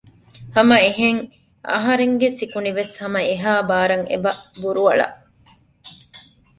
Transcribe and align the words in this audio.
ހަމައެހެން 0.55 1.21
އަހަރެންގެ 1.71 2.27
ސިކުނޑިވެސް 2.37 2.93
ހަމަ 3.01 3.21
އެހާ 3.29 3.51
ބާރަށް 3.69 4.07
އެބަ 4.11 4.31
ބުރުއަޅަ 4.61 5.07